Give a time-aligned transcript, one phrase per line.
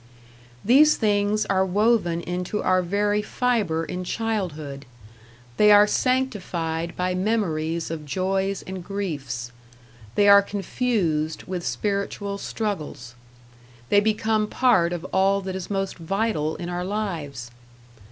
[0.65, 4.87] These things are woven into our very fibre in childhood;
[5.57, 9.51] they are sanctified by memories of joys and griefs,
[10.15, 13.13] they are confused with spiritual struggles,
[13.89, 17.51] they become part of all that is most vital in our lives.